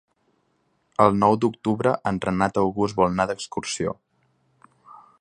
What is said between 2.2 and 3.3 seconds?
Renat August vol